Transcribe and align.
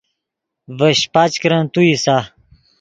ڤے 0.77 0.89
شیپچ 0.99 1.33
کرن 1.41 1.63
تو 1.73 1.79
اِیسا 1.87 2.17